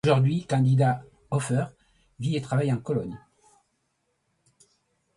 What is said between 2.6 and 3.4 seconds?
à Cologne.